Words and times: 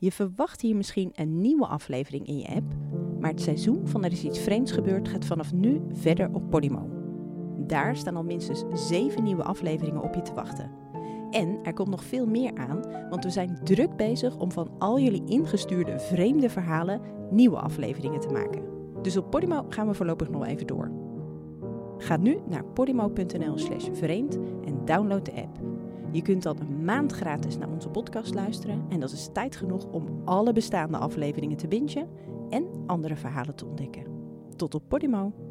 Je 0.00 0.12
verwacht 0.12 0.60
hier 0.60 0.76
misschien 0.76 1.10
een 1.14 1.40
nieuwe 1.40 1.66
aflevering 1.66 2.26
in 2.26 2.38
je 2.38 2.48
app, 2.48 2.74
maar 3.18 3.30
het 3.30 3.40
seizoen 3.40 3.88
van 3.88 4.04
Er 4.04 4.12
is 4.12 4.24
iets 4.24 4.38
vreemds 4.38 4.72
gebeurd 4.72 5.08
gaat 5.08 5.24
vanaf 5.24 5.52
nu 5.52 5.80
verder 5.92 6.28
op 6.32 6.50
Podimo. 6.50 6.88
Daar 7.66 7.96
staan 7.96 8.16
al 8.16 8.24
minstens 8.24 8.64
zeven 8.72 9.22
nieuwe 9.22 9.42
afleveringen 9.42 10.02
op 10.02 10.14
je 10.14 10.22
te 10.22 10.34
wachten. 10.34 10.70
En 11.30 11.58
er 11.62 11.72
komt 11.72 11.88
nog 11.88 12.04
veel 12.04 12.26
meer 12.26 12.54
aan, 12.54 13.08
want 13.10 13.24
we 13.24 13.30
zijn 13.30 13.58
druk 13.64 13.96
bezig 13.96 14.36
om 14.36 14.52
van 14.52 14.70
al 14.78 15.00
jullie 15.00 15.24
ingestuurde 15.26 15.98
vreemde 15.98 16.50
verhalen 16.50 17.00
nieuwe 17.30 17.60
afleveringen 17.60 18.20
te 18.20 18.28
maken. 18.28 18.62
Dus 19.02 19.16
op 19.16 19.30
Podimo 19.30 19.64
gaan 19.68 19.86
we 19.86 19.94
voorlopig 19.94 20.30
nog 20.30 20.46
even 20.46 20.66
door. 20.66 20.90
Ga 21.98 22.16
nu 22.16 22.38
naar 22.48 22.64
podimo.nl 22.64 23.58
slash 23.58 23.88
vreemd 23.92 24.38
en 24.64 24.84
download 24.84 25.24
de 25.24 25.32
app. 25.32 25.59
Je 26.12 26.22
kunt 26.22 26.42
dan 26.42 26.60
een 26.60 26.84
maand 26.84 27.12
gratis 27.12 27.58
naar 27.58 27.68
onze 27.68 27.88
podcast 27.88 28.34
luisteren 28.34 28.84
en 28.88 29.00
dat 29.00 29.12
is 29.12 29.28
tijd 29.32 29.56
genoeg 29.56 29.84
om 29.84 30.22
alle 30.24 30.52
bestaande 30.52 30.98
afleveringen 30.98 31.56
te 31.56 31.68
bingen 31.68 32.08
en 32.48 32.66
andere 32.86 33.16
verhalen 33.16 33.54
te 33.54 33.66
ontdekken. 33.66 34.04
Tot 34.56 34.74
op 34.74 34.82
Podimo! 34.88 35.49